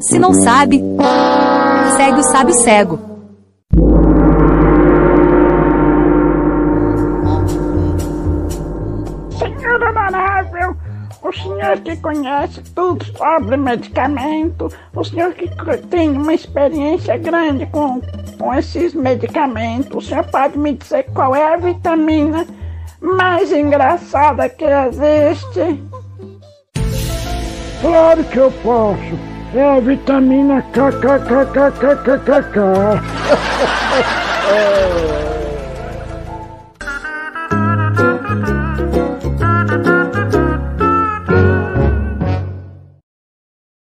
Se 0.00 0.16
não 0.16 0.32
sabe, 0.32 0.80
segue 1.96 2.20
o 2.20 2.22
sábio 2.22 2.54
cego. 2.54 3.00
Senhor 9.36 9.82
honorável, 9.82 10.76
o 11.20 11.32
senhor 11.32 11.80
que 11.80 11.96
conhece 11.96 12.62
tudo 12.76 13.04
sobre 13.06 13.56
medicamento, 13.56 14.68
o 14.94 15.02
senhor 15.02 15.34
que 15.34 15.48
tem 15.88 16.10
uma 16.10 16.32
experiência 16.32 17.16
grande 17.16 17.66
com, 17.66 18.00
com 18.38 18.54
esses 18.54 18.94
medicamentos, 18.94 19.96
o 19.96 20.08
senhor 20.08 20.24
pode 20.30 20.56
me 20.56 20.74
dizer 20.74 21.06
qual 21.12 21.34
é 21.34 21.54
a 21.54 21.56
vitamina 21.56 22.46
mais 23.00 23.50
engraçada 23.50 24.48
que 24.48 24.64
existe? 24.64 25.82
Claro 27.80 28.22
que 28.22 28.36
eu 28.36 28.52
posso. 28.62 29.29
É 29.52 29.62
a 29.62 29.80
vitamina 29.80 30.62
KKKKKKK. 30.62 32.56